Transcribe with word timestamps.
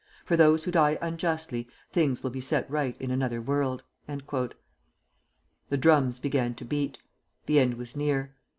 For 0.25 0.35
those 0.35 0.63
who 0.63 0.71
die 0.71 0.97
unjustly, 0.99 1.67
things 1.91 2.23
will 2.23 2.31
be 2.31 2.41
set 2.41 2.67
right 2.71 2.99
in 2.99 3.11
another 3.11 3.39
world." 3.39 3.83
The 4.07 5.77
drums 5.77 6.17
began 6.17 6.55
to 6.55 6.65
beat. 6.65 6.97
The 7.45 7.59
end 7.59 7.75
was 7.75 7.95
near. 7.95 8.33